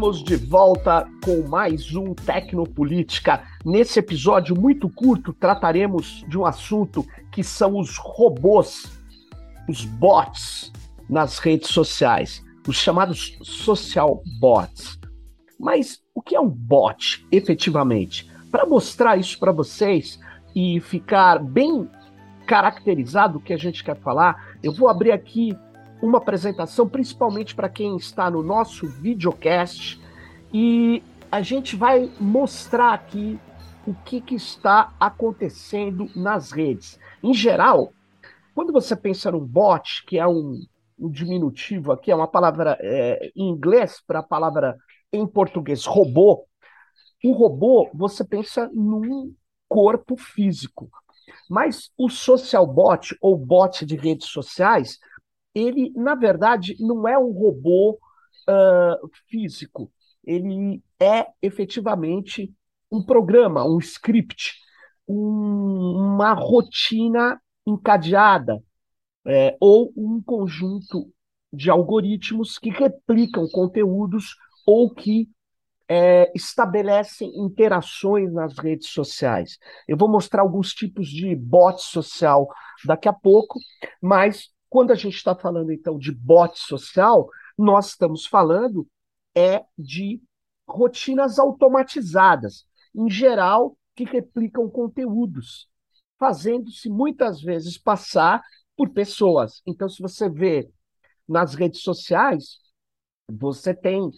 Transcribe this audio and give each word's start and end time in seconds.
Estamos 0.00 0.24
de 0.24 0.36
volta 0.36 1.06
com 1.22 1.46
mais 1.46 1.94
um 1.94 2.14
Tecnopolítica. 2.14 3.44
Nesse 3.62 3.98
episódio 3.98 4.58
muito 4.58 4.88
curto, 4.88 5.30
trataremos 5.30 6.24
de 6.26 6.38
um 6.38 6.46
assunto 6.46 7.06
que 7.30 7.44
são 7.44 7.78
os 7.78 7.98
robôs, 7.98 8.98
os 9.68 9.84
bots 9.84 10.72
nas 11.06 11.38
redes 11.38 11.68
sociais, 11.68 12.42
os 12.66 12.76
chamados 12.76 13.36
social 13.42 14.22
bots. 14.40 14.98
Mas 15.58 15.98
o 16.14 16.22
que 16.22 16.34
é 16.34 16.40
um 16.40 16.48
bot, 16.48 17.26
efetivamente? 17.30 18.26
Para 18.50 18.64
mostrar 18.64 19.18
isso 19.18 19.38
para 19.38 19.52
vocês 19.52 20.18
e 20.56 20.80
ficar 20.80 21.38
bem 21.40 21.86
caracterizado 22.46 23.36
o 23.36 23.40
que 23.42 23.52
a 23.52 23.58
gente 23.58 23.84
quer 23.84 23.98
falar, 24.00 24.56
eu 24.62 24.72
vou 24.72 24.88
abrir 24.88 25.12
aqui 25.12 25.54
uma 26.02 26.18
apresentação, 26.18 26.88
principalmente 26.88 27.54
para 27.54 27.68
quem 27.68 27.96
está 27.96 28.30
no 28.30 28.42
nosso 28.42 28.86
videocast, 28.86 30.00
e 30.52 31.02
a 31.30 31.42
gente 31.42 31.76
vai 31.76 32.10
mostrar 32.18 32.94
aqui 32.94 33.38
o 33.86 33.94
que, 33.94 34.20
que 34.20 34.34
está 34.34 34.92
acontecendo 34.98 36.08
nas 36.14 36.50
redes. 36.50 36.98
Em 37.22 37.32
geral, 37.32 37.92
quando 38.54 38.72
você 38.72 38.96
pensa 38.96 39.30
num 39.30 39.44
bot, 39.44 40.04
que 40.06 40.18
é 40.18 40.26
um, 40.26 40.60
um 40.98 41.10
diminutivo 41.10 41.92
aqui, 41.92 42.10
é 42.10 42.14
uma 42.14 42.28
palavra 42.28 42.76
é, 42.80 43.30
em 43.36 43.48
inglês 43.48 44.02
para 44.06 44.20
a 44.20 44.24
palavra 44.24 44.76
em 45.12 45.26
português 45.26 45.84
robô, 45.84 46.44
o 47.24 47.32
robô 47.32 47.90
você 47.92 48.24
pensa 48.24 48.70
num 48.72 49.34
corpo 49.68 50.16
físico. 50.16 50.90
Mas 51.48 51.90
o 51.96 52.08
social 52.08 52.66
bot, 52.66 53.16
ou 53.20 53.36
bot 53.36 53.84
de 53.84 53.96
redes 53.96 54.28
sociais, 54.28 54.98
ele, 55.54 55.92
na 55.96 56.14
verdade, 56.14 56.76
não 56.78 57.06
é 57.06 57.18
um 57.18 57.30
robô 57.30 57.98
uh, 58.48 59.10
físico. 59.28 59.90
Ele 60.24 60.82
é 60.98 61.26
efetivamente 61.42 62.52
um 62.90 63.02
programa, 63.04 63.64
um 63.64 63.78
script, 63.78 64.54
um, 65.08 66.14
uma 66.14 66.32
rotina 66.32 67.40
encadeada, 67.66 68.62
é, 69.26 69.56
ou 69.60 69.92
um 69.96 70.22
conjunto 70.22 71.12
de 71.52 71.70
algoritmos 71.70 72.58
que 72.58 72.70
replicam 72.70 73.46
conteúdos 73.48 74.34
ou 74.66 74.92
que 74.92 75.28
é, 75.88 76.30
estabelecem 76.34 77.28
interações 77.36 78.32
nas 78.32 78.56
redes 78.56 78.90
sociais. 78.90 79.58
Eu 79.88 79.96
vou 79.96 80.08
mostrar 80.08 80.42
alguns 80.42 80.72
tipos 80.72 81.08
de 81.08 81.34
bot 81.34 81.82
social 81.82 82.48
daqui 82.84 83.08
a 83.08 83.12
pouco, 83.12 83.58
mas 84.00 84.48
quando 84.70 84.92
a 84.92 84.94
gente 84.94 85.16
está 85.16 85.34
falando, 85.34 85.72
então, 85.72 85.98
de 85.98 86.12
bot 86.12 86.56
social, 86.58 87.28
nós 87.58 87.88
estamos 87.88 88.24
falando 88.24 88.86
é 89.34 89.64
de 89.76 90.22
rotinas 90.66 91.38
automatizadas, 91.38 92.64
em 92.94 93.10
geral, 93.10 93.76
que 93.94 94.04
replicam 94.04 94.70
conteúdos, 94.70 95.68
fazendo-se 96.18 96.88
muitas 96.88 97.42
vezes 97.42 97.76
passar 97.76 98.42
por 98.76 98.90
pessoas. 98.90 99.60
Então, 99.66 99.88
se 99.88 100.00
você 100.00 100.28
vê 100.28 100.70
nas 101.28 101.54
redes 101.54 101.82
sociais, 101.82 102.58
você 103.28 103.74
tem, 103.74 104.08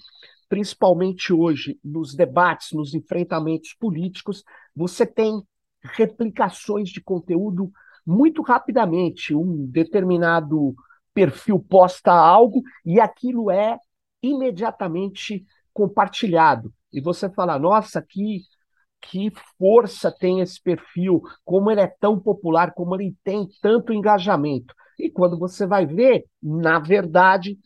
principalmente 0.49 1.33
hoje, 1.33 1.81
nos 1.83 2.15
debates, 2.15 2.73
nos 2.73 2.95
enfrentamentos 2.95 3.75
políticos, 3.75 4.45
você 4.77 5.07
tem 5.07 5.43
replicações 5.83 6.91
de 6.91 7.01
conteúdo 7.01 7.73
muito 8.07 8.43
rapidamente 8.43 9.35
um 9.35 9.67
determinado 9.67 10.75
perfil 11.15 11.59
posta 11.59 12.13
algo 12.13 12.63
e 12.85 13.01
aquilo 13.01 13.51
é 13.51 13.79
imediatamente 14.23 15.45
compartilhado. 15.73 16.73
E 16.93 17.01
você 17.01 17.29
fala, 17.31 17.59
nossa, 17.59 18.03
que, 18.03 18.43
que 19.01 19.33
força 19.59 20.11
tem 20.11 20.41
esse 20.41 20.61
perfil, 20.61 21.23
como 21.45 21.71
ele 21.71 21.81
é 21.81 21.87
tão 21.87 22.19
popular, 22.19 22.73
como 22.73 22.95
ele 22.95 23.17
tem 23.25 23.49
tanto 23.61 23.93
engajamento. 23.93 24.75
E 24.99 25.11
quando 25.11 25.39
você 25.39 25.67
vai 25.67 25.87
ver, 25.87 26.25
na 26.43 26.79
verdade, 26.79 27.59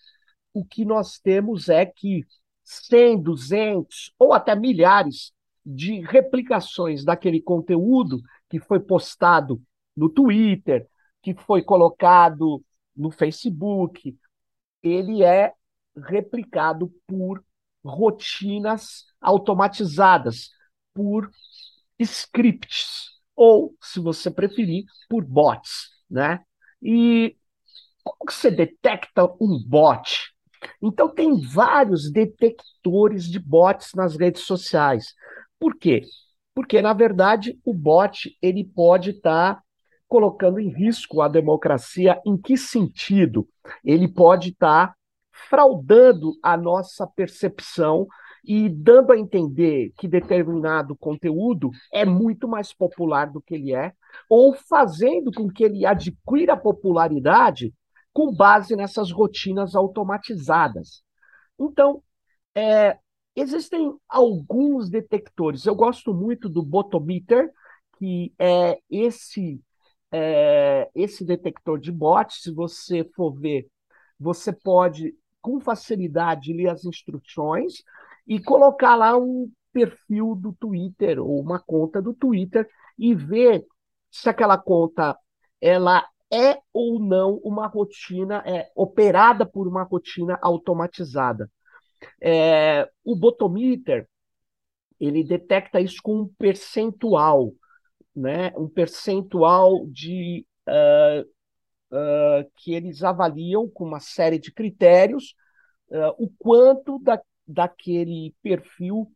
o 0.54 0.64
que 0.64 0.84
nós 0.84 1.18
temos 1.18 1.68
é 1.68 1.84
que 1.84 2.24
100, 2.64 3.22
200 3.22 4.12
ou 4.18 4.32
até 4.32 4.54
milhares 4.54 5.32
de 5.64 6.00
replicações 6.00 7.04
daquele 7.04 7.40
conteúdo 7.40 8.20
que 8.48 8.60
foi 8.60 8.80
postado 8.80 9.60
no 9.96 10.08
Twitter, 10.08 10.86
que 11.22 11.34
foi 11.34 11.62
colocado 11.62 12.62
no 12.94 13.10
Facebook, 13.10 14.16
ele 14.82 15.22
é 15.22 15.52
replicado 15.96 16.92
por 17.06 17.42
rotinas 17.84 19.04
automatizadas, 19.20 20.50
por 20.92 21.30
scripts, 21.98 23.10
ou, 23.34 23.74
se 23.82 24.00
você 24.00 24.30
preferir, 24.30 24.84
por 25.08 25.24
bots, 25.24 25.90
né? 26.10 26.44
E 26.82 27.36
como 28.04 28.30
você 28.30 28.50
detecta 28.50 29.24
um 29.40 29.62
bot? 29.66 30.32
Então 30.82 31.12
tem 31.12 31.40
vários 31.40 32.10
detectores 32.10 33.24
de 33.24 33.38
bots 33.38 33.92
nas 33.94 34.16
redes 34.16 34.42
sociais. 34.42 35.14
Por 35.58 35.76
quê? 35.76 36.02
Porque 36.54 36.80
na 36.80 36.92
verdade 36.92 37.58
o 37.64 37.74
bot 37.74 38.36
ele 38.40 38.64
pode 38.64 39.10
estar 39.10 39.56
tá 39.56 39.62
colocando 40.08 40.60
em 40.60 40.68
risco 40.68 41.20
a 41.20 41.28
democracia. 41.28 42.20
Em 42.24 42.36
que 42.36 42.56
sentido? 42.56 43.48
Ele 43.84 44.08
pode 44.08 44.50
estar 44.50 44.88
tá 44.88 44.94
fraudando 45.48 46.32
a 46.42 46.56
nossa 46.56 47.06
percepção 47.06 48.06
e 48.44 48.68
dando 48.68 49.12
a 49.12 49.18
entender 49.18 49.92
que 49.98 50.06
determinado 50.06 50.96
conteúdo 50.96 51.70
é 51.92 52.04
muito 52.04 52.46
mais 52.46 52.72
popular 52.72 53.30
do 53.30 53.42
que 53.42 53.56
ele 53.56 53.74
é, 53.74 53.92
ou 54.30 54.54
fazendo 54.54 55.32
com 55.32 55.48
que 55.48 55.64
ele 55.64 55.84
adquira 55.84 56.56
popularidade 56.56 57.74
com 58.12 58.32
base 58.32 58.76
nessas 58.76 59.10
rotinas 59.10 59.74
automatizadas. 59.74 61.02
Então, 61.58 62.02
é, 62.54 62.98
existem 63.34 63.94
alguns 64.08 64.88
detectores. 64.88 65.66
Eu 65.66 65.74
gosto 65.74 66.14
muito 66.14 66.48
do 66.48 66.62
Botometer, 66.62 67.50
que 67.98 68.32
é 68.38 68.78
esse 68.88 69.60
é, 70.12 70.90
esse 70.94 71.24
detector 71.24 71.78
de 71.78 71.90
bots, 71.90 72.42
se 72.42 72.52
você 72.52 73.04
for 73.14 73.32
ver, 73.32 73.68
você 74.18 74.52
pode 74.52 75.14
com 75.40 75.60
facilidade 75.60 76.52
ler 76.52 76.68
as 76.68 76.84
instruções 76.84 77.82
e 78.26 78.40
colocar 78.40 78.96
lá 78.96 79.16
um 79.16 79.50
perfil 79.72 80.34
do 80.34 80.52
Twitter 80.54 81.20
ou 81.20 81.40
uma 81.40 81.60
conta 81.60 82.00
do 82.00 82.14
Twitter 82.14 82.68
e 82.98 83.14
ver 83.14 83.64
se 84.10 84.28
aquela 84.28 84.56
conta 84.58 85.16
ela 85.60 86.04
é 86.32 86.58
ou 86.72 86.98
não 86.98 87.36
uma 87.44 87.66
rotina 87.66 88.42
é, 88.46 88.70
operada 88.74 89.46
por 89.46 89.68
uma 89.68 89.82
rotina 89.82 90.38
automatizada. 90.42 91.50
É, 92.20 92.90
o 93.04 93.14
Botometer 93.14 94.08
ele 94.98 95.22
detecta 95.22 95.80
isso 95.80 96.00
com 96.02 96.22
um 96.22 96.28
percentual 96.38 97.52
né, 98.16 98.52
um 98.56 98.68
percentual 98.68 99.86
de 99.86 100.46
uh, 100.66 101.22
uh, 101.92 102.50
que 102.56 102.72
eles 102.72 103.02
avaliam 103.02 103.68
com 103.68 103.84
uma 103.84 104.00
série 104.00 104.38
de 104.38 104.50
critérios 104.50 105.34
uh, 105.90 106.14
o 106.18 106.30
quanto 106.38 106.98
da, 106.98 107.20
daquele 107.46 108.34
perfil 108.42 109.12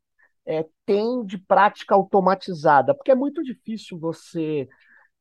é, 0.47 0.67
tem 0.85 1.25
de 1.25 1.38
prática 1.38 1.94
automatizada, 1.94 2.94
porque 2.94 3.11
é 3.11 3.14
muito 3.14 3.43
difícil 3.43 3.99
você 3.99 4.69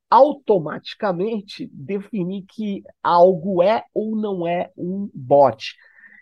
automaticamente 0.10 1.70
definir 1.72 2.46
que 2.48 2.84
algo 3.04 3.62
é 3.62 3.84
ou 3.94 4.16
não 4.16 4.48
é 4.48 4.72
um 4.76 5.10
bot. 5.14 5.76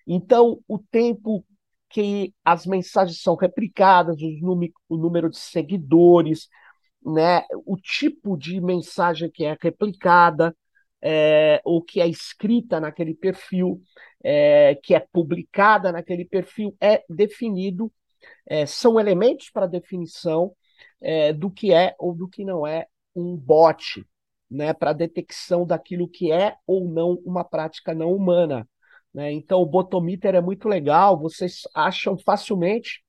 Então, 0.05 0.59
o 0.67 0.77
tempo 0.77 1.45
que 1.89 2.33
as 2.43 2.65
mensagens 2.65 3.21
são 3.21 3.35
replicadas, 3.35 4.17
o 4.21 4.97
número 4.97 5.29
de 5.29 5.37
seguidores, 5.37 6.49
né, 7.07 7.45
o 7.65 7.77
tipo 7.77 8.35
de 8.35 8.59
mensagem 8.59 9.31
que 9.31 9.45
é 9.45 9.55
replicada, 9.61 10.53
é, 11.01 11.61
ou 11.63 11.81
que 11.81 12.01
é 12.01 12.07
escrita 12.07 12.81
naquele 12.81 13.13
perfil, 13.13 13.81
é, 14.21 14.75
que 14.75 14.93
é 14.93 14.99
publicada 14.99 15.91
naquele 15.91 16.25
perfil, 16.25 16.75
é 16.81 17.03
definido, 17.09 17.91
é, 18.45 18.65
são 18.65 18.99
elementos 18.99 19.49
para 19.49 19.67
definição 19.67 20.53
do 21.37 21.51
que 21.51 21.71
é 21.71 21.95
ou 21.99 22.13
do 22.13 22.27
que 22.27 22.43
não 22.43 22.65
é 22.65 22.87
um 23.15 23.35
bot, 23.35 24.03
né, 24.49 24.73
para 24.73 24.93
detecção 24.93 25.65
daquilo 25.65 26.07
que 26.07 26.31
é 26.31 26.55
ou 26.65 26.89
não 26.89 27.13
uma 27.23 27.43
prática 27.43 27.93
não 27.93 28.11
humana. 28.11 28.67
Né? 29.13 29.31
Então, 29.31 29.61
o 29.61 29.65
botometer 29.65 30.35
é 30.35 30.41
muito 30.41 30.67
legal, 30.67 31.19
vocês 31.19 31.61
acham 31.73 32.17
facilmente 32.17 33.03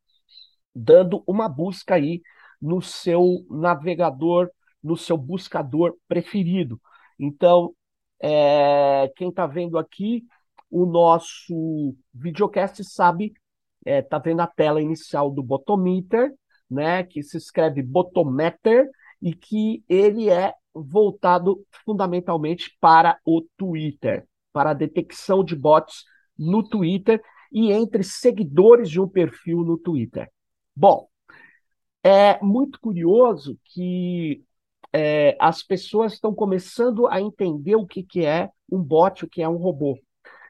dando 0.75 1.23
uma 1.27 1.49
busca 1.49 1.95
aí 1.95 2.21
no 2.61 2.81
seu 2.81 3.47
navegador, 3.51 4.51
no 4.83 4.97
seu 4.97 5.17
buscador 5.17 5.97
preferido. 6.07 6.81
Então, 7.19 7.75
é, 8.21 9.13
quem 9.17 9.29
está 9.29 9.47
vendo 9.47 9.79
aqui 9.79 10.25
o 10.71 10.85
nosso 10.85 11.97
videocast 12.13 12.83
sabe 12.85 13.33
é, 13.85 14.03
tá 14.03 14.19
vendo 14.19 14.41
a 14.41 14.47
tela 14.47 14.83
inicial 14.83 15.31
do 15.31 15.43
Botometer, 15.43 16.35
né, 16.71 17.03
que 17.03 17.23
se 17.23 17.39
escreve 17.39 17.83
Botometer, 17.83 18.89
e 19.21 19.35
que 19.35 19.83
ele 19.89 20.29
é 20.29 20.53
voltado 20.75 21.65
fundamentalmente 21.85 22.77
para 22.81 23.19
o 23.25 23.43
Twitter, 23.57 24.27
para 24.53 24.71
a 24.71 24.75
detecção 24.75 25.43
de 25.43 25.57
bots 25.57 26.05
no 26.39 26.63
Twitter 26.63 27.21
e 27.53 27.73
entre 27.73 28.05
seguidores 28.05 28.89
de 28.89 29.01
um 29.01 29.09
perfil 29.09 29.65
no 29.65 29.77
Twitter. 29.77 30.31
Bom, 30.77 31.09
é 32.03 32.43
muito 32.43 32.81
curioso 32.81 33.59
que 33.65 34.43
é, 34.93 35.37
as 35.41 35.62
pessoas 35.62 36.15
estão 36.15 36.35
começando 36.35 37.06
a 37.06 37.21
entender 37.21 37.77
o 37.77 37.87
que, 37.87 38.03
que 38.03 38.25
é 38.25 38.50
um 38.71 38.83
bot, 38.83 39.25
o 39.25 39.29
que 39.29 39.43
é 39.43 39.49
um 39.49 39.56
robô. 39.56 39.99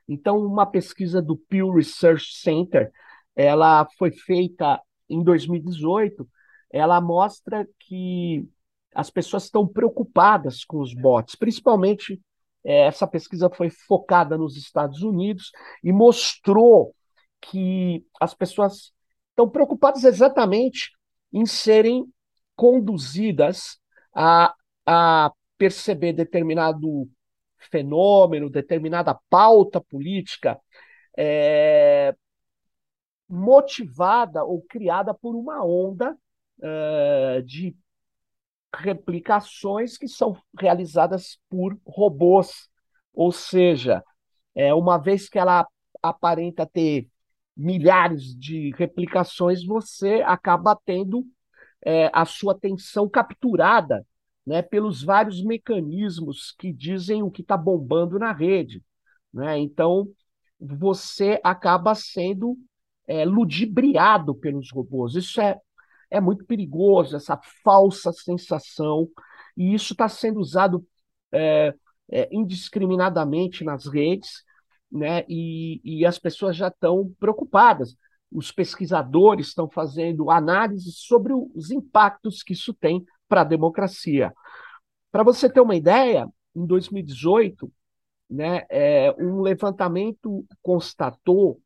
Então, 0.08 0.38
uma 0.38 0.66
pesquisa 0.66 1.20
do 1.20 1.36
Pew 1.36 1.70
Research 1.72 2.38
Center, 2.40 2.90
ela 3.36 3.86
foi 3.98 4.10
feita 4.10 4.80
em 5.08 5.22
2018, 5.22 6.28
ela 6.70 7.00
mostra 7.00 7.66
que 7.80 8.48
as 8.94 9.10
pessoas 9.10 9.44
estão 9.44 9.66
preocupadas 9.66 10.64
com 10.64 10.80
os 10.80 10.94
bots, 10.94 11.34
principalmente 11.34 12.20
é, 12.64 12.86
essa 12.86 13.06
pesquisa 13.06 13.50
foi 13.50 13.70
focada 13.70 14.36
nos 14.36 14.56
Estados 14.56 15.02
Unidos 15.02 15.50
e 15.82 15.92
mostrou 15.92 16.94
que 17.40 18.04
as 18.20 18.34
pessoas 18.34 18.92
estão 19.30 19.48
preocupadas 19.48 20.04
exatamente 20.04 20.90
em 21.32 21.46
serem 21.46 22.06
conduzidas 22.56 23.78
a, 24.14 24.54
a 24.86 25.32
perceber 25.56 26.12
determinado 26.12 27.08
fenômeno, 27.70 28.50
determinada 28.50 29.18
pauta 29.28 29.80
política 29.80 30.58
é, 31.16 32.14
motivada 33.28 34.44
ou 34.44 34.62
criada 34.62 35.12
por 35.12 35.34
uma 35.34 35.64
onda 35.64 36.16
é, 36.62 37.42
de 37.42 37.76
replicações 38.74 39.98
que 39.98 40.08
são 40.08 40.36
realizadas 40.58 41.38
por 41.48 41.78
robôs. 41.86 42.68
Ou 43.12 43.32
seja, 43.32 44.04
é, 44.54 44.72
uma 44.72 44.98
vez 44.98 45.28
que 45.28 45.38
ela 45.38 45.66
aparenta 46.02 46.66
ter 46.66 47.08
milhares 47.58 48.34
de 48.38 48.72
replicações, 48.76 49.64
você 49.64 50.22
acaba 50.24 50.78
tendo 50.84 51.26
é, 51.84 52.10
a 52.12 52.24
sua 52.24 52.52
atenção 52.52 53.08
capturada 53.08 54.06
né, 54.46 54.62
pelos 54.62 55.02
vários 55.02 55.42
mecanismos 55.42 56.54
que 56.58 56.72
dizem 56.72 57.22
o 57.22 57.30
que 57.30 57.42
está 57.42 57.56
bombando 57.56 58.18
na 58.18 58.32
rede. 58.32 58.82
Né? 59.32 59.58
Então, 59.58 60.08
você 60.58 61.40
acaba 61.42 61.94
sendo 61.94 62.56
é, 63.06 63.24
ludibriado 63.24 64.34
pelos 64.34 64.70
robôs. 64.70 65.14
Isso 65.14 65.40
é 65.40 65.58
é 66.10 66.20
muito 66.20 66.44
perigoso, 66.44 67.16
essa 67.16 67.38
falsa 67.62 68.12
sensação, 68.12 69.08
e 69.56 69.74
isso 69.74 69.92
está 69.92 70.08
sendo 70.08 70.40
usado 70.40 70.86
é, 71.32 71.74
é, 72.10 72.28
indiscriminadamente 72.32 73.64
nas 73.64 73.86
redes, 73.86 74.42
né? 74.90 75.24
E, 75.28 75.80
e 75.84 76.06
as 76.06 76.18
pessoas 76.18 76.56
já 76.56 76.68
estão 76.68 77.14
preocupadas. 77.18 77.96
Os 78.30 78.52
pesquisadores 78.52 79.48
estão 79.48 79.68
fazendo 79.68 80.30
análises 80.30 80.98
sobre 80.98 81.32
os 81.32 81.70
impactos 81.70 82.42
que 82.42 82.52
isso 82.52 82.74
tem 82.74 83.04
para 83.28 83.42
a 83.42 83.44
democracia. 83.44 84.32
Para 85.10 85.22
você 85.22 85.48
ter 85.50 85.60
uma 85.60 85.76
ideia, 85.76 86.28
em 86.54 86.66
2018, 86.66 87.72
né, 88.28 88.66
é, 88.68 89.14
um 89.18 89.40
levantamento 89.40 90.46
constatou 90.62 91.60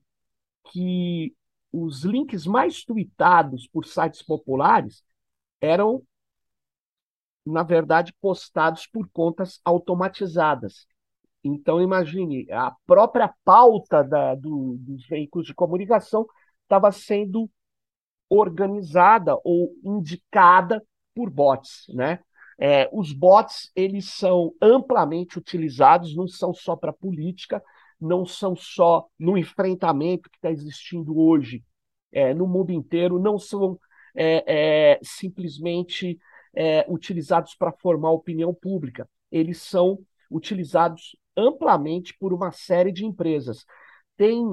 que 0.71 1.35
os 1.73 2.05
links 2.05 2.47
mais 2.47 2.85
tweetados 2.85 3.67
por 3.67 3.87
sites 3.87 4.23
populares 4.23 5.03
eram, 5.61 6.03
na 7.45 7.63
verdade, 7.63 8.15
postados 8.21 8.87
por 8.87 9.09
contas 9.11 9.61
automatizadas. 9.65 10.87
Então, 11.45 11.81
imagine, 11.81 12.47
a 12.51 12.73
própria 12.87 13.33
pauta 13.45 14.03
da, 14.03 14.35
do, 14.35 14.77
dos 14.79 15.07
veículos 15.09 15.47
de 15.47 15.55
comunicação 15.55 16.27
estava 16.63 16.93
sendo 16.93 17.51
organizada 18.29 19.37
ou 19.45 19.75
indicada 19.85 20.83
por 21.15 21.29
bots, 21.29 21.85
né? 21.89 22.21
É, 22.59 22.89
os 22.93 23.13
bots 23.13 23.71
eles 23.75 24.09
são 24.09 24.55
amplamente 24.63 25.39
utilizados, 25.39 26.15
não 26.15 26.29
são 26.29 26.55
só 26.55 26.77
para 26.77 26.93
política, 26.93 27.63
não 28.01 28.25
são 28.25 28.55
só 28.55 29.07
no 29.19 29.37
enfrentamento 29.37 30.31
que 30.31 30.37
está 30.37 30.51
existindo 30.51 31.19
hoje 31.19 31.65
é, 32.13 32.33
no 32.33 32.47
mundo 32.47 32.71
inteiro, 32.71 33.19
não 33.19 33.39
são 33.39 33.79
é, 34.15 34.93
é 34.95 35.01
simplesmente 35.03 36.19
é, 36.55 36.85
utilizados 36.89 37.55
para 37.55 37.73
formar 37.73 38.11
opinião 38.11 38.55
pública, 38.55 39.09
eles 39.31 39.61
são 39.61 39.99
utilizados 40.31 41.17
amplamente 41.37 42.17
por 42.19 42.33
uma 42.33 42.51
série 42.53 42.93
de 42.93 43.05
empresas. 43.05 43.65
Tem 44.17 44.45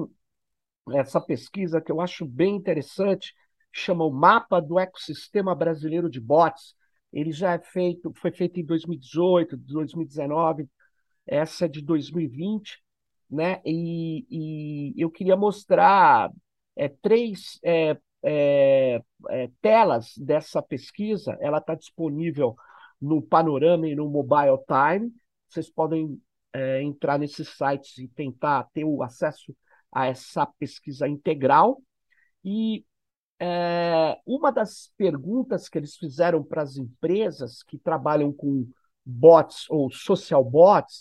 essa 0.92 1.20
pesquisa 1.20 1.80
que 1.80 1.92
eu 1.92 2.00
acho 2.00 2.26
bem 2.26 2.56
interessante, 2.56 3.34
chama 3.72 4.04
o 4.04 4.10
Mapa 4.10 4.60
do 4.60 4.78
Ecossistema 4.78 5.54
Brasileiro 5.54 6.10
de 6.10 6.20
Bots. 6.20 6.74
Ele 7.12 7.32
já 7.32 7.54
é 7.54 7.58
feito, 7.58 8.12
foi 8.16 8.30
feito 8.30 8.60
em 8.60 8.64
2018, 8.64 9.56
2019, 9.56 10.68
essa 11.26 11.66
é 11.66 11.68
de 11.68 11.82
2020, 11.82 12.82
né? 13.30 13.60
E, 13.64 14.26
e 14.30 14.94
eu 14.96 15.10
queria 15.10 15.36
mostrar 15.36 16.30
é, 16.76 16.88
três 16.88 17.58
é, 17.62 17.96
é, 18.22 19.02
é, 19.28 19.50
telas 19.60 20.14
dessa 20.16 20.62
pesquisa. 20.62 21.36
Ela 21.40 21.58
está 21.58 21.74
disponível 21.74 22.56
no 23.00 23.22
Panorama 23.22 23.88
e 23.88 23.94
no 23.94 24.08
Mobile 24.08 24.58
Time. 24.66 25.12
Vocês 25.48 25.70
podem 25.70 26.20
é, 26.52 26.82
entrar 26.82 27.18
nesses 27.18 27.48
sites 27.48 27.98
e 27.98 28.08
tentar 28.08 28.64
ter 28.72 28.84
o 28.84 29.02
acesso 29.02 29.54
a 29.92 30.06
essa 30.06 30.46
pesquisa 30.46 31.08
integral. 31.08 31.82
E 32.44 32.84
é, 33.38 34.18
uma 34.26 34.52
das 34.52 34.92
perguntas 34.96 35.68
que 35.68 35.78
eles 35.78 35.96
fizeram 35.96 36.42
para 36.42 36.62
as 36.62 36.76
empresas 36.76 37.62
que 37.62 37.78
trabalham 37.78 38.32
com 38.32 38.68
bots 39.04 39.64
ou 39.70 39.90
social 39.90 40.44
bots 40.44 41.00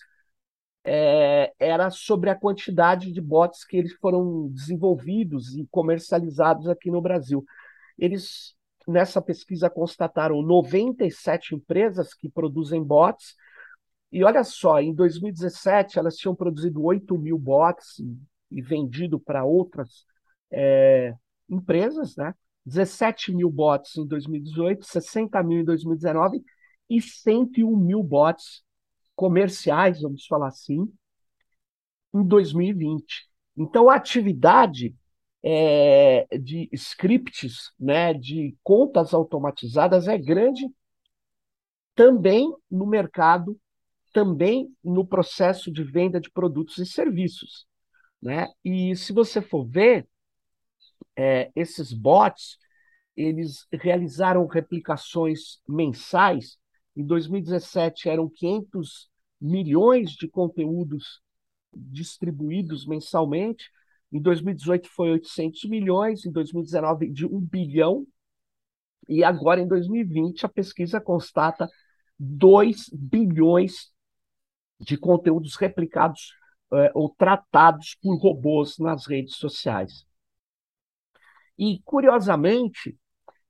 é, 0.83 1.53
era 1.59 1.89
sobre 1.89 2.29
a 2.29 2.35
quantidade 2.35 3.11
de 3.11 3.21
bots 3.21 3.63
que 3.63 3.77
eles 3.77 3.93
foram 3.95 4.47
desenvolvidos 4.49 5.55
e 5.55 5.67
comercializados 5.69 6.67
aqui 6.67 6.89
no 6.89 7.01
Brasil. 7.01 7.45
Eles, 7.97 8.55
nessa 8.87 9.21
pesquisa, 9.21 9.69
constataram 9.69 10.41
97 10.41 11.55
empresas 11.55 12.13
que 12.13 12.29
produzem 12.29 12.81
bots, 12.83 13.35
e 14.11 14.23
olha 14.23 14.43
só, 14.43 14.79
em 14.79 14.93
2017 14.93 15.99
elas 15.99 16.15
tinham 16.17 16.35
produzido 16.35 16.83
8 16.83 17.17
mil 17.17 17.37
bots 17.37 17.99
e, 18.51 18.61
vendido 18.61 19.19
para 19.19 19.45
outras 19.45 20.05
é, 20.51 21.13
empresas, 21.49 22.15
né? 22.15 22.33
17 22.65 23.33
mil 23.33 23.49
bots 23.49 23.97
em 23.97 24.05
2018, 24.05 24.85
60 24.85 25.41
mil 25.43 25.61
em 25.61 25.65
2019 25.65 26.43
e 26.89 27.01
101 27.01 27.75
mil 27.77 28.03
bots 28.03 28.63
comerciais, 29.15 30.01
vamos 30.01 30.25
falar 30.25 30.47
assim, 30.47 30.91
em 32.13 32.23
2020. 32.23 33.27
Então, 33.55 33.89
a 33.89 33.95
atividade 33.95 34.95
é, 35.43 36.25
de 36.37 36.69
scripts, 36.73 37.71
né, 37.79 38.13
de 38.13 38.57
contas 38.63 39.13
automatizadas 39.13 40.07
é 40.07 40.17
grande 40.17 40.67
também 41.95 42.53
no 42.71 42.85
mercado, 42.85 43.59
também 44.11 44.73
no 44.83 45.05
processo 45.05 45.71
de 45.71 45.83
venda 45.83 46.19
de 46.19 46.29
produtos 46.29 46.77
e 46.77 46.85
serviços. 46.85 47.65
Né? 48.21 48.47
E 48.63 48.95
se 48.95 49.13
você 49.13 49.41
for 49.41 49.65
ver, 49.65 50.07
é, 51.15 51.51
esses 51.55 51.93
bots, 51.93 52.57
eles 53.15 53.67
realizaram 53.71 54.45
replicações 54.47 55.61
mensais 55.67 56.59
em 56.99 57.05
2017 57.05 58.09
eram 58.09 58.29
500 58.29 59.09
milhões 59.39 60.11
de 60.11 60.27
conteúdos 60.27 61.21
distribuídos 61.73 62.85
mensalmente. 62.85 63.69
Em 64.11 64.21
2018 64.21 64.89
foi 64.89 65.11
800 65.11 65.63
milhões, 65.69 66.25
em 66.25 66.31
2019 66.31 67.09
de 67.09 67.25
1 67.25 67.39
bilhão. 67.39 68.05
E 69.07 69.23
agora, 69.23 69.61
em 69.61 69.67
2020, 69.67 70.45
a 70.45 70.49
pesquisa 70.49 70.99
constata 70.99 71.69
2 72.19 72.89
bilhões 72.91 73.93
de 74.79 74.97
conteúdos 74.97 75.55
replicados 75.55 76.33
é, 76.71 76.91
ou 76.93 77.09
tratados 77.09 77.95
por 78.01 78.15
robôs 78.17 78.77
nas 78.77 79.05
redes 79.05 79.35
sociais. 79.35 80.05
E, 81.57 81.81
curiosamente, 81.83 82.97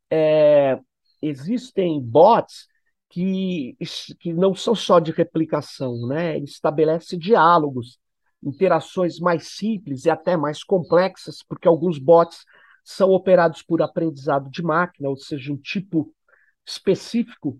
é, 0.09 0.79
existem 1.21 2.01
bots 2.01 2.67
que, 3.09 3.77
que 4.19 4.33
não 4.33 4.55
são 4.55 4.73
só 4.73 4.99
de 4.99 5.11
replicação, 5.11 6.07
né? 6.07 6.35
Ele 6.35 6.45
estabelece 6.45 7.17
diálogos, 7.17 7.99
interações 8.41 9.19
mais 9.19 9.49
simples 9.49 10.05
e 10.05 10.09
até 10.09 10.37
mais 10.37 10.63
complexas, 10.63 11.43
porque 11.43 11.67
alguns 11.67 11.99
bots 11.99 12.45
são 12.83 13.09
operados 13.11 13.61
por 13.61 13.81
aprendizado 13.81 14.49
de 14.49 14.63
máquina, 14.63 15.09
ou 15.09 15.17
seja, 15.17 15.51
um 15.51 15.57
tipo 15.57 16.13
específico 16.65 17.59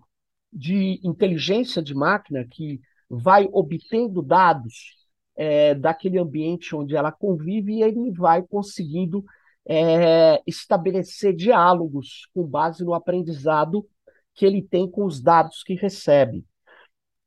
de 0.52 1.00
inteligência 1.04 1.82
de 1.82 1.94
máquina 1.94 2.44
que 2.50 2.80
vai 3.10 3.48
obtendo 3.52 4.22
dados 4.22 4.96
é, 5.36 5.74
daquele 5.74 6.18
ambiente 6.18 6.76
onde 6.76 6.94
ela 6.94 7.10
convive 7.10 7.74
e 7.74 7.82
ele 7.82 8.12
vai 8.12 8.42
conseguindo 8.42 9.24
é, 9.66 10.40
estabelecer 10.46 11.34
diálogos 11.34 12.28
com 12.32 12.46
base 12.46 12.84
no 12.84 12.94
aprendizado 12.94 13.86
que 14.34 14.46
ele 14.46 14.62
tem 14.62 14.88
com 14.88 15.04
os 15.04 15.20
dados 15.20 15.62
que 15.62 15.74
recebe. 15.74 16.44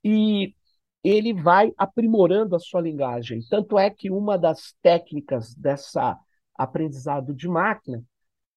E 0.03 0.55
ele 1.03 1.33
vai 1.33 1.73
aprimorando 1.77 2.55
a 2.55 2.59
sua 2.59 2.81
linguagem. 2.81 3.41
Tanto 3.49 3.77
é 3.77 3.89
que 3.89 4.09
uma 4.09 4.37
das 4.37 4.73
técnicas 4.81 5.53
dessa 5.53 6.17
aprendizado 6.55 7.33
de 7.33 7.47
máquina 7.47 8.03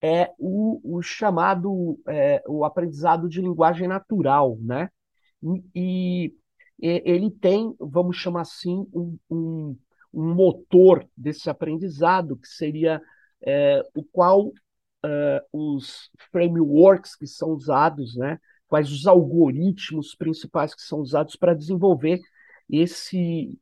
é 0.00 0.33
o, 0.38 0.80
o 0.85 1.02
chamado 1.02 1.99
é, 2.06 2.42
o 2.47 2.64
aprendizado 2.64 3.28
de 3.28 3.40
linguagem 3.40 3.88
natural, 3.88 4.56
né? 4.61 4.90
E, 5.75 6.35
ele 6.78 7.30
tem, 7.30 7.75
vamos 7.78 8.16
chamar 8.16 8.42
assim, 8.42 8.87
um, 8.92 9.18
um, 9.30 9.78
um 10.12 10.35
motor 10.35 11.06
desse 11.16 11.49
aprendizado 11.49 12.37
que 12.37 12.49
seria 12.49 13.00
é, 13.42 13.83
o 13.95 14.02
qual 14.04 14.52
é, 15.04 15.45
os 15.52 16.11
frameworks 16.33 17.16
que 17.16 17.26
são 17.26 17.50
usados, 17.50 18.16
né? 18.16 18.38
Quais 18.68 18.90
os 18.90 19.06
algoritmos 19.06 20.14
principais 20.14 20.75
que 20.75 20.83
são 20.83 21.00
usados 21.00 21.37
para 21.37 21.54
desenvolver 21.54 22.21
esse 22.68 23.59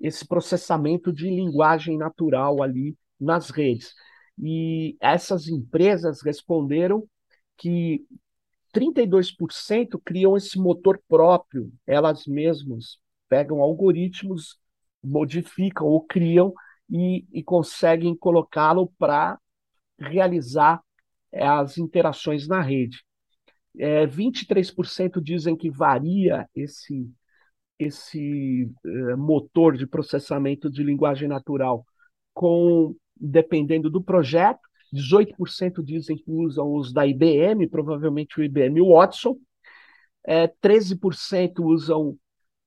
esse 0.00 0.26
processamento 0.26 1.12
de 1.12 1.28
linguagem 1.28 1.98
natural 1.98 2.62
ali 2.62 2.96
nas 3.20 3.50
redes. 3.50 3.94
E 4.38 4.96
essas 5.00 5.48
empresas 5.48 6.22
responderam 6.22 7.04
que 7.56 8.06
32% 8.72 10.00
criam 10.04 10.36
esse 10.36 10.58
motor 10.58 11.00
próprio, 11.08 11.72
elas 11.86 12.26
mesmas 12.26 12.98
pegam 13.28 13.60
algoritmos, 13.60 14.58
modificam 15.02 15.86
ou 15.86 16.02
criam 16.02 16.52
e, 16.90 17.26
e 17.32 17.42
conseguem 17.42 18.16
colocá-lo 18.16 18.92
para 18.98 19.38
realizar 19.98 20.82
é, 21.32 21.46
as 21.46 21.78
interações 21.78 22.46
na 22.48 22.60
rede. 22.60 23.02
É, 23.78 24.06
23% 24.06 25.20
dizem 25.20 25.56
que 25.56 25.70
varia 25.70 26.48
esse, 26.54 27.08
esse 27.78 28.70
é, 28.84 29.16
motor 29.16 29.76
de 29.76 29.86
processamento 29.86 30.70
de 30.70 30.82
linguagem 30.82 31.28
natural 31.28 31.84
com 32.32 32.94
dependendo 33.20 33.90
do 33.90 34.02
projeto. 34.02 34.67
18% 34.92 35.82
dizem 35.82 36.16
que 36.16 36.30
usam 36.30 36.74
os 36.74 36.92
da 36.92 37.06
IBM, 37.06 37.66
provavelmente 37.68 38.40
o 38.40 38.44
IBM 38.44 38.80
Watson. 38.80 39.38
É, 40.26 40.46
13% 40.46 41.60
usam 41.64 42.16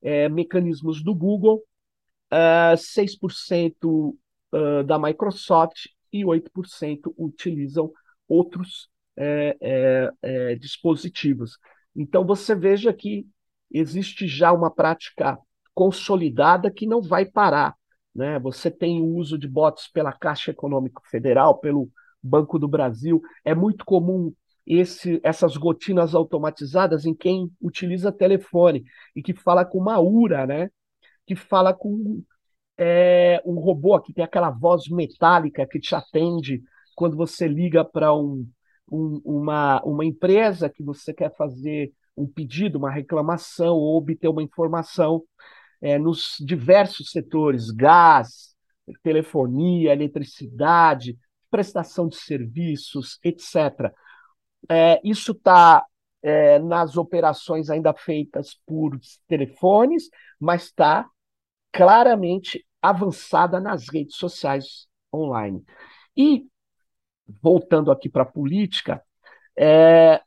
é, 0.02 0.28
mecanismos 0.30 1.04
do 1.04 1.14
Google, 1.14 1.64
é, 2.32 2.76
6% 2.76 4.16
uh, 4.54 4.84
da 4.84 4.98
Microsoft 4.98 5.88
e 6.12 6.24
8% 6.24 7.14
utilizam 7.18 7.92
outros 8.28 8.90
é, 9.18 9.58
é, 9.62 10.12
é, 10.22 10.56
dispositivos. 10.56 11.58
Então, 11.96 12.26
você 12.26 12.56
veja 12.56 12.94
que 12.94 13.28
existe 13.70 14.28
já 14.28 14.52
uma 14.52 14.72
prática 14.72 15.38
consolidada 15.74 16.72
que 16.72 16.86
não 16.86 17.02
vai 17.02 17.26
parar. 17.26 17.76
Né? 18.14 18.40
Você 18.40 18.70
tem 18.70 19.02
o 19.02 19.16
uso 19.16 19.38
de 19.38 19.48
bots 19.48 19.88
pela 19.88 20.12
Caixa 20.12 20.52
Econômica 20.52 21.02
Federal, 21.10 21.60
pelo 21.60 21.90
Banco 22.22 22.60
do 22.60 22.68
Brasil. 22.68 23.22
É 23.44 23.54
muito 23.56 23.86
comum 23.86 24.34
esse, 24.66 25.20
essas 25.24 25.56
rotinas 25.56 26.14
automatizadas 26.14 27.06
em 27.06 27.14
quem 27.14 27.52
utiliza 27.62 28.12
telefone 28.12 28.84
e 29.16 29.22
que 29.22 29.34
fala 29.34 29.66
com 29.66 29.80
uma 29.80 30.00
URA, 30.00 30.46
né? 30.46 30.70
que 31.26 31.36
fala 31.36 31.74
com 31.74 32.24
é, 32.78 33.42
um 33.46 33.60
robô 33.60 34.00
que 34.00 34.14
tem 34.14 34.24
aquela 34.24 34.50
voz 34.50 34.88
metálica 34.90 35.68
que 35.68 35.80
te 35.80 35.96
atende 35.96 36.62
quando 36.96 37.16
você 37.16 37.48
liga 37.48 37.84
para 37.86 38.14
um, 38.14 38.48
um, 38.92 39.22
uma, 39.24 39.82
uma 39.84 40.06
empresa 40.06 40.70
que 40.70 40.84
você 40.84 41.14
quer 41.14 41.36
fazer 41.36 41.92
um 42.16 42.28
pedido, 42.28 42.78
uma 42.78 42.92
reclamação 42.92 43.76
ou 43.76 43.98
obter 43.98 44.28
uma 44.28 44.44
informação 44.44 45.24
é, 45.82 45.98
nos 45.98 46.36
diversos 46.40 47.12
setores, 47.12 47.72
gás, 47.72 48.56
telefonia, 49.04 49.94
eletricidade, 49.94 51.18
prestação 51.52 52.08
de 52.08 52.16
serviços, 52.16 53.20
etc. 53.24 53.94
É, 54.70 55.00
isso 55.04 55.34
está 55.34 55.86
é, 56.24 56.58
nas 56.60 56.98
operações 56.98 57.70
ainda 57.70 57.94
feitas 57.94 58.60
por 58.66 58.98
telefones, 59.28 60.10
mas 60.40 60.64
está 60.64 61.08
claramente 61.72 62.66
avançada 62.82 63.60
nas 63.60 63.88
redes 63.90 64.16
sociais 64.16 64.88
online. 65.14 65.64
E, 66.16 66.46
voltando 67.42 67.92
aqui 67.92 68.10
para 68.10 68.24
a 68.24 68.26
política, 68.26 69.04
é, 69.58 70.22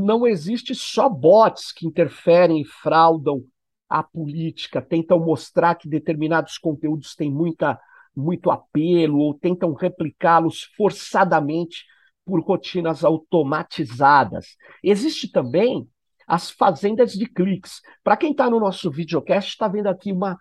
não 0.00 0.26
existe 0.26 0.74
só 0.74 1.08
bots 1.08 1.72
que 1.72 1.86
interferem 1.86 2.60
e 2.60 2.64
fraudam 2.64 3.44
a 3.88 4.02
política, 4.02 4.80
tentam 4.80 5.18
mostrar 5.18 5.74
que 5.74 5.88
determinados 5.88 6.56
conteúdos 6.56 7.16
têm 7.16 7.30
muita, 7.30 7.80
muito 8.20 8.50
apelo 8.50 9.18
ou 9.18 9.34
tentam 9.34 9.72
replicá-los 9.72 10.64
forçadamente 10.76 11.84
por 12.24 12.40
rotinas 12.40 13.04
automatizadas. 13.04 14.56
Existe 14.82 15.30
também 15.30 15.88
as 16.26 16.50
fazendas 16.50 17.12
de 17.12 17.26
cliques. 17.26 17.80
Para 18.04 18.16
quem 18.16 18.30
está 18.30 18.48
no 18.48 18.60
nosso 18.60 18.90
videocast, 18.90 19.48
está 19.48 19.66
vendo 19.66 19.88
aqui 19.88 20.12
uma 20.12 20.38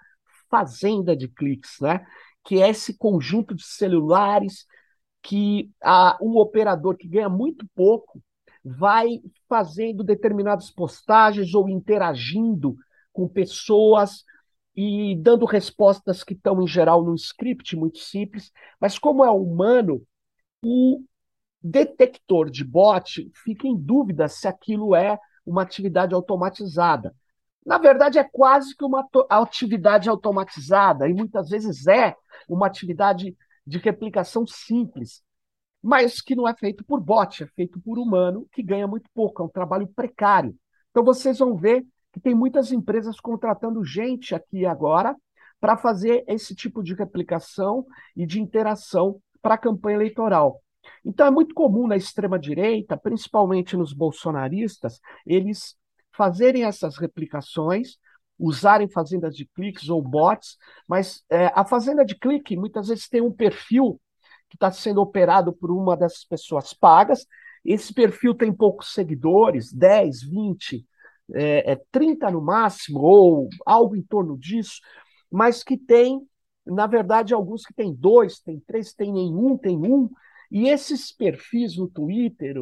fazenda 0.50 1.16
de 1.16 1.28
cliques, 1.28 1.78
né? 1.82 2.06
que 2.46 2.62
é 2.62 2.70
esse 2.70 2.98
conjunto 2.98 3.56
de 3.56 3.64
celulares 3.64 4.66
que 5.22 5.70
a, 5.84 6.18
um 6.22 6.38
operador 6.38 6.96
que 6.96 7.08
ganha 7.08 7.30
muito 7.30 7.68
pouco 7.76 8.22
vai 8.64 9.22
fazendo 9.48 10.04
determinadas 10.04 10.70
postagens 10.70 11.54
ou 11.54 11.68
interagindo 11.68 12.76
com 13.12 13.28
pessoas 13.28 14.24
e 14.82 15.14
dando 15.14 15.46
respostas 15.46 16.24
que 16.24 16.34
estão, 16.34 16.62
em 16.62 16.68
geral, 16.68 17.04
num 17.04 17.16
script 17.16 17.76
muito 17.76 17.98
simples, 17.98 18.50
mas 18.80 18.98
como 18.98 19.26
é 19.26 19.30
humano, 19.30 20.02
o 20.64 21.04
detector 21.62 22.50
de 22.50 22.64
bot 22.64 23.30
fica 23.44 23.68
em 23.68 23.76
dúvida 23.76 24.30
se 24.30 24.48
aquilo 24.48 24.96
é 24.96 25.20
uma 25.46 25.64
atividade 25.64 26.16
automatizada. 26.16 27.14
Na 27.66 27.78
verdade, 27.78 28.20
é 28.20 28.24
quase 28.24 28.74
que 28.74 28.86
uma 28.86 29.06
atividade 29.30 30.08
automatizada, 30.08 31.10
e 31.10 31.14
muitas 31.14 31.50
vezes 31.50 31.86
é 31.86 32.16
uma 32.48 32.66
atividade 32.66 33.36
de 33.68 33.78
replicação 33.80 34.48
simples, 34.48 35.22
mas 35.84 36.22
que 36.22 36.38
não 36.38 36.48
é 36.48 36.56
feito 36.56 36.86
por 36.86 37.02
bot, 37.02 37.44
é 37.44 37.48
feito 37.48 37.82
por 37.82 38.00
humano, 38.00 38.48
que 38.54 38.64
ganha 38.64 38.88
muito 38.88 39.10
pouco, 39.14 39.42
é 39.42 39.46
um 39.46 39.50
trabalho 39.50 39.90
precário. 39.90 40.56
Então, 40.90 41.04
vocês 41.04 41.40
vão 41.40 41.58
ver 41.58 41.86
que 42.20 42.24
tem 42.24 42.36
muitas 42.36 42.72
empresas 42.72 43.20
contratando 43.20 43.84
gente 43.84 44.36
aqui 44.36 44.66
agora 44.66 45.16
para 45.60 45.78
fazer 45.78 46.24
esse 46.28 46.54
tipo 46.54 46.84
de 46.84 46.94
replicação 46.94 47.86
e 48.16 48.26
de 48.26 48.42
interação 48.42 49.22
para 49.42 49.56
a 49.56 49.58
campanha 49.58 49.96
eleitoral. 49.96 50.62
Então 51.04 51.26
é 51.26 51.32
muito 51.32 51.54
comum 51.54 51.88
na 51.88 51.96
extrema-direita, 51.96 52.98
principalmente 52.98 53.78
nos 53.78 53.94
bolsonaristas, 53.94 55.00
eles 55.26 55.76
fazerem 56.14 56.66
essas 56.66 56.98
replicações, 56.98 57.98
usarem 58.38 58.90
fazendas 58.90 59.36
de 59.36 59.46
cliques 59.46 59.90
ou 59.90 60.02
bots, 60.02 60.58
mas 60.88 61.24
é, 61.30 61.48
a 61.56 61.64
fazenda 61.64 62.04
de 62.04 62.18
clique 62.18 62.58
muitas 62.58 62.90
vezes 62.90 63.08
tem 63.08 63.22
um 63.22 63.32
perfil 63.32 64.00
que 64.50 64.56
está 64.56 64.72
sendo 64.72 65.02
operado 65.02 65.54
por 65.54 65.72
uma 65.72 65.96
dessas 65.96 66.26
pessoas 66.26 66.74
pagas. 66.74 67.26
Esse 67.64 67.94
perfil 67.94 68.34
tem 68.34 68.54
poucos 68.54 68.94
seguidores, 68.94 69.72
10, 69.72 70.24
20, 70.24 70.86
é, 71.34 71.74
é 71.74 71.82
30 71.92 72.30
no 72.32 72.42
máximo, 72.42 73.00
ou 73.02 73.50
algo 73.66 73.96
em 73.96 74.02
torno 74.02 74.38
disso, 74.38 74.82
mas 75.32 75.64
que 75.64 75.78
tem, 75.78 76.22
na 76.66 76.88
verdade, 76.88 77.34
alguns 77.34 77.66
que 77.66 77.74
tem 77.74 77.94
dois, 77.94 78.40
tem 78.40 78.60
três, 78.60 78.94
tem 78.94 79.12
nenhum, 79.12 79.58
tem 79.58 79.78
um, 79.78 80.10
e 80.52 80.70
esses 80.70 81.12
perfis 81.12 81.78
no 81.78 81.88
Twitter, 81.88 82.56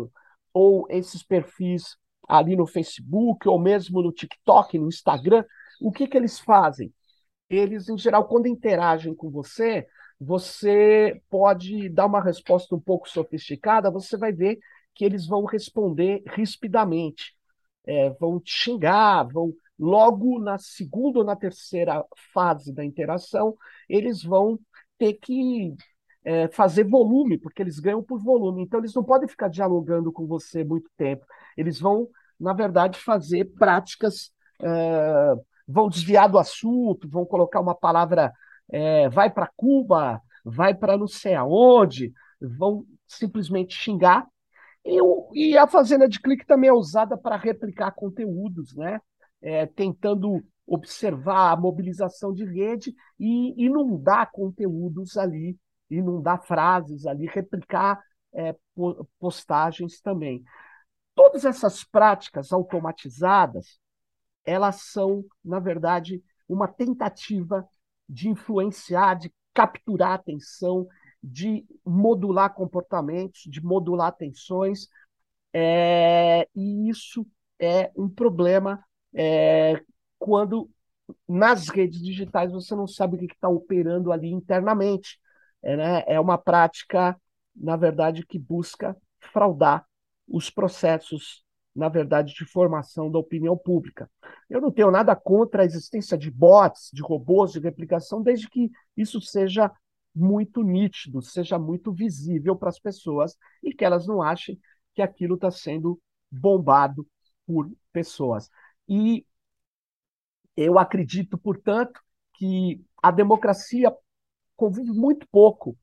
ou 0.54 0.86
esses 0.90 1.24
perfis 1.24 1.96
ali 2.28 2.56
no 2.56 2.68
Facebook, 2.68 3.48
ou 3.48 3.60
mesmo 3.60 4.02
no 4.02 4.12
TikTok, 4.12 4.78
no 4.78 4.90
Instagram, 4.90 5.46
o 5.82 5.92
que, 5.92 6.08
que 6.08 6.18
eles 6.18 6.40
fazem? 6.40 6.94
Eles, 7.50 7.88
em 7.88 7.98
geral, 7.98 8.28
quando 8.28 8.48
interagem 8.48 9.16
com 9.16 9.30
você, 9.30 9.88
você 10.20 11.22
pode 11.30 11.88
dar 11.90 12.08
uma 12.08 12.22
resposta 12.22 12.76
um 12.76 12.80
pouco 12.80 13.08
sofisticada, 13.08 13.92
você 13.92 14.18
vai 14.18 14.34
ver 14.34 14.60
que 14.94 15.06
eles 15.06 15.28
vão 15.28 15.46
responder 15.46 16.24
rispidamente 16.28 17.37
é, 17.88 18.10
vão 18.12 18.39
te 18.39 18.51
xingar, 18.51 19.24
vão 19.24 19.53
logo 19.79 20.39
na 20.39 20.58
segunda 20.58 21.20
ou 21.20 21.25
na 21.25 21.36
terceira 21.36 22.03
fase 22.34 22.74
da 22.74 22.84
interação, 22.84 23.56
eles 23.88 24.24
vão 24.24 24.60
ter 24.98 25.13
que 25.13 25.75
é, 26.25 26.48
fazer 26.50 26.84
volume, 26.84 27.38
porque 27.38 27.62
eles 27.62 27.79
ganham 27.79 28.03
por 28.03 28.20
volume. 28.22 28.63
Então, 28.63 28.79
eles 28.79 28.94
não 28.94 29.03
podem 29.03 29.29
ficar 29.29 29.48
dialogando 29.48 30.12
com 30.12 30.27
você 30.27 30.63
muito 30.63 30.89
tempo. 30.98 31.25
Eles 31.56 31.79
vão, 31.79 32.10
na 32.39 32.53
verdade, 32.53 33.00
fazer 33.00 33.46
práticas, 33.58 34.32
é, 34.62 35.36
vão 35.67 35.88
desviar 35.88 36.29
do 36.29 36.38
assunto, 36.38 37.08
vão 37.10 37.25
colocar 37.25 37.62
uma 37.62 37.75
palavra, 37.75 38.34
é, 38.70 39.08
vai 39.10 39.29
para 39.29 39.50
Cuba, 39.56 40.22
vai 40.44 40.74
para 40.74 40.98
não 40.98 41.08
sei 41.08 41.36
aonde, 41.36 42.12
vão 42.41 42.86
simplesmente 43.08 43.75
xingar. 43.75 44.27
E, 44.88 45.51
e, 45.51 45.58
a 45.58 45.67
fazenda 45.67 46.08
de 46.08 46.20
clique 46.20 46.46
também 46.46 46.70
é 46.70 46.74
usada 46.74 47.17
para 47.17 47.36
replicar 47.36 47.91
conteúdos, 47.91 48.75
né? 48.75 49.00
É, 49.41 49.65
tentando 49.65 50.44
observar 50.65 51.51
a 51.51 51.58
mobilização 51.58 52.34
de 52.34 52.44
rede 52.44 52.96
e 53.20 53.53
inundar 53.63 54.32
conteúdos 54.32 55.15
ali 55.17 55.58
inundar 55.89 56.44
frases 56.44 57.06
ali, 57.06 57.25
replicar 57.27 58.01
é, 58.34 58.56
postagens 59.20 60.01
também. 60.01 60.44
Todas 61.15 61.46
essas 61.46 61.84
práticas 61.84 62.51
automatizadas, 62.51 63.79
elas 64.46 64.84
são, 64.84 65.25
na 65.44 65.60
verdade, 65.60 66.24
uma 66.48 66.67
tentativa 66.67 67.67
de 68.08 68.29
influenciar, 68.29 69.15
de 69.15 69.34
capturar 69.53 70.13
atenção, 70.13 70.88
de 71.24 71.66
modular 71.86 72.54
comportamentos, 72.54 73.42
de 73.48 73.62
modular 73.62 74.08
atenções, 74.08 74.88
é, 75.54 76.48
e 76.56 76.90
isso 76.90 77.26
é 77.60 77.92
um 77.96 78.08
problema 78.08 78.84
é, 79.14 79.82
quando 80.20 80.70
nas 81.28 81.70
redes 81.70 82.02
digitais 82.02 82.52
você 82.52 82.76
não 82.76 82.88
sabe 82.88 83.16
o 83.16 83.20
que 83.20 83.34
está 83.34 83.48
operando 83.48 84.12
ali 84.12 84.30
internamente 84.30 85.20
é, 85.64 85.76
né, 85.76 86.04
é 86.08 86.20
uma 86.20 86.38
prática, 86.38 87.20
na 87.56 87.76
verdade, 87.76 88.26
que 88.26 88.38
busca 88.38 88.96
fraudar 89.20 89.86
os 90.28 90.50
processos, 90.50 91.44
na 91.76 91.90
verdade, 91.90 92.34
de 92.34 92.46
formação 92.46 93.12
da 93.12 93.20
opinião 93.20 93.58
pública. 93.58 94.10
Eu 94.50 94.62
não 94.62 94.72
tenho 94.72 94.92
nada 94.92 95.16
contra 95.16 95.64
a 95.64 95.66
existência 95.66 96.18
de 96.18 96.30
bots, 96.30 96.90
de 96.94 97.02
robôs 97.02 97.52
de 97.52 97.60
replicação, 97.60 98.22
desde 98.22 98.50
que 98.50 98.72
isso 98.96 99.20
seja 99.22 99.72
muito 100.18 100.64
nítido, 100.64 101.22
seja 101.22 101.60
muito 101.60 101.92
visível 101.94 102.56
para 102.56 102.70
as 102.70 102.80
pessoas 102.80 103.38
e 103.64 103.74
que 103.74 103.86
elas 103.86 104.08
não 104.08 104.22
achem 104.22 104.60
que 104.94 105.02
aquilo 105.02 105.36
está 105.36 105.52
sendo 105.52 106.00
bombado 106.32 107.08
por 107.46 107.72
pessoas. 107.94 108.50
E 108.90 109.26
eu 110.56 110.80
acredito, 110.80 111.38
portanto, 111.38 112.02
que 112.34 112.84
a 113.02 113.12
democracia 113.12 113.94
convive 114.56 114.92
muito 114.92 115.28
pouco 115.32 115.78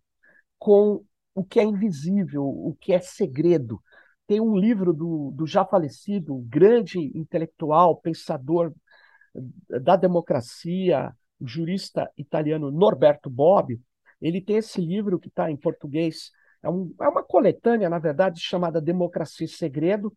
com 0.59 1.05
o 1.35 1.45
que 1.45 1.61
é 1.61 1.64
invisível, 1.64 2.45
o 2.45 2.76
que 2.81 2.93
é 2.93 2.99
segredo. 3.00 3.81
Tem 4.26 4.41
um 4.41 4.57
livro 4.57 4.93
do, 4.93 5.31
do 5.33 5.47
já 5.47 5.64
falecido, 5.64 6.37
grande 6.49 6.99
intelectual, 7.17 7.97
pensador 7.97 8.73
da 9.69 9.97
democracia, 9.97 11.14
jurista 11.41 12.11
italiano 12.17 12.71
Norberto 12.71 13.29
Bobbio. 13.29 13.81
Ele 14.25 14.40
tem 14.40 14.57
esse 14.57 14.81
livro 14.81 15.21
que 15.21 15.28
está 15.28 15.50
em 15.50 15.57
português, 15.57 16.31
é, 16.62 16.71
um, 16.71 16.95
é 16.99 17.07
uma 17.07 17.23
coletânea, 17.23 17.90
na 17.90 17.99
verdade, 17.99 18.40
chamada 18.40 18.81
Democracia 18.81 19.45
e 19.45 19.49
Segredo. 19.49 20.11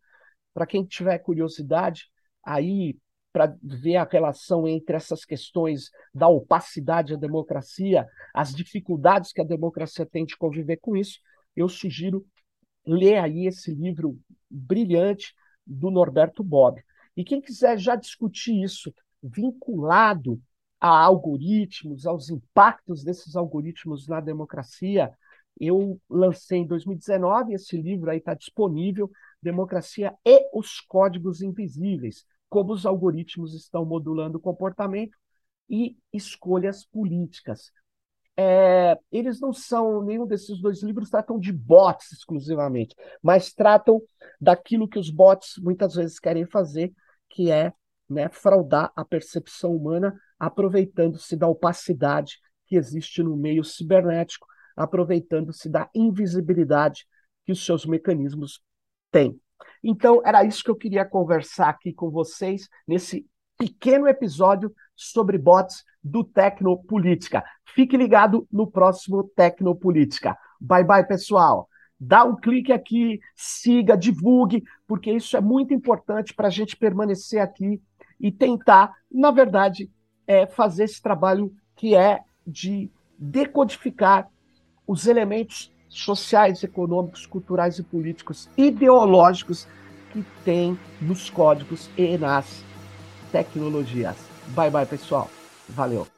Para 0.54 0.66
quem 0.66 0.82
tiver 0.82 1.18
curiosidade, 1.18 2.06
aí 2.42 2.96
para 3.30 3.54
ver 3.62 3.96
a 3.96 4.08
relação 4.10 4.66
entre 4.66 4.96
essas 4.96 5.26
questões 5.26 5.90
da 6.14 6.26
opacidade 6.26 7.12
da 7.12 7.20
democracia, 7.20 8.08
as 8.34 8.54
dificuldades 8.54 9.30
que 9.30 9.42
a 9.42 9.44
democracia 9.44 10.06
tem 10.06 10.24
de 10.24 10.38
conviver 10.38 10.78
com 10.78 10.96
isso, 10.96 11.20
eu 11.54 11.68
sugiro 11.68 12.26
ler 12.86 13.18
aí 13.18 13.46
esse 13.46 13.74
livro 13.74 14.18
brilhante 14.50 15.34
do 15.66 15.90
Norberto 15.90 16.42
Bob. 16.42 16.82
E 17.14 17.22
quem 17.22 17.42
quiser 17.42 17.78
já 17.78 17.94
discutir 17.94 18.62
isso 18.62 18.90
vinculado 19.22 20.40
a 20.80 20.88
algoritmos, 20.88 22.06
aos 22.06 22.30
impactos 22.30 23.02
desses 23.02 23.36
algoritmos 23.36 24.06
na 24.06 24.20
democracia, 24.20 25.12
eu 25.60 26.00
lancei 26.08 26.60
em 26.60 26.66
2019, 26.66 27.54
esse 27.54 27.76
livro 27.76 28.10
aí 28.10 28.18
está 28.18 28.34
disponível, 28.34 29.10
Democracia 29.42 30.14
e 30.24 30.48
os 30.52 30.80
Códigos 30.80 31.42
Invisíveis, 31.42 32.24
como 32.48 32.72
os 32.72 32.86
algoritmos 32.86 33.54
estão 33.54 33.84
modulando 33.84 34.38
o 34.38 34.40
comportamento 34.40 35.16
e 35.68 35.96
escolhas 36.12 36.84
políticas. 36.84 37.72
É, 38.36 38.96
eles 39.10 39.40
não 39.40 39.52
são, 39.52 40.00
nenhum 40.02 40.24
desses 40.24 40.60
dois 40.60 40.80
livros 40.80 41.10
tratam 41.10 41.40
de 41.40 41.52
bots 41.52 42.12
exclusivamente, 42.12 42.94
mas 43.20 43.52
tratam 43.52 44.00
daquilo 44.40 44.86
que 44.86 44.98
os 44.98 45.10
bots 45.10 45.58
muitas 45.58 45.94
vezes 45.94 46.20
querem 46.20 46.46
fazer, 46.46 46.92
que 47.28 47.50
é 47.50 47.72
né, 48.08 48.28
fraudar 48.28 48.92
a 48.96 49.04
percepção 49.04 49.74
humana, 49.74 50.18
aproveitando-se 50.38 51.36
da 51.36 51.46
opacidade 51.46 52.38
que 52.66 52.76
existe 52.76 53.22
no 53.22 53.36
meio 53.36 53.64
cibernético, 53.64 54.46
aproveitando-se 54.76 55.68
da 55.68 55.88
invisibilidade 55.94 57.06
que 57.44 57.52
os 57.52 57.64
seus 57.64 57.84
mecanismos 57.84 58.62
têm. 59.10 59.40
Então, 59.82 60.22
era 60.24 60.44
isso 60.44 60.62
que 60.62 60.70
eu 60.70 60.76
queria 60.76 61.04
conversar 61.04 61.68
aqui 61.68 61.92
com 61.92 62.10
vocês 62.10 62.68
nesse 62.86 63.26
pequeno 63.58 64.06
episódio 64.06 64.72
sobre 64.94 65.36
bots 65.36 65.84
do 66.02 66.22
Tecnopolítica. 66.22 67.42
Fique 67.74 67.96
ligado 67.96 68.46
no 68.52 68.70
próximo 68.70 69.24
Tecnopolítica. 69.34 70.36
Bye 70.60 70.84
bye, 70.84 71.06
pessoal. 71.06 71.68
Dá 71.98 72.24
um 72.24 72.36
clique 72.36 72.72
aqui, 72.72 73.18
siga, 73.34 73.96
divulgue, 73.96 74.62
porque 74.86 75.10
isso 75.10 75.36
é 75.36 75.40
muito 75.40 75.74
importante 75.74 76.32
para 76.32 76.46
a 76.46 76.50
gente 76.50 76.76
permanecer 76.76 77.40
aqui 77.40 77.82
e 78.20 78.30
tentar, 78.30 78.92
na 79.10 79.30
verdade, 79.30 79.90
é, 80.26 80.46
fazer 80.46 80.84
esse 80.84 81.00
trabalho 81.00 81.52
que 81.76 81.94
é 81.94 82.20
de 82.46 82.90
decodificar 83.18 84.28
os 84.86 85.06
elementos 85.06 85.72
sociais, 85.88 86.62
econômicos, 86.62 87.26
culturais 87.26 87.78
e 87.78 87.82
políticos 87.82 88.48
ideológicos 88.56 89.66
que 90.12 90.24
tem 90.44 90.78
nos 91.00 91.30
códigos 91.30 91.90
e 91.96 92.16
nas 92.18 92.64
tecnologias. 93.32 94.16
Bye 94.48 94.70
bye, 94.70 94.86
pessoal. 94.86 95.30
Valeu. 95.68 96.17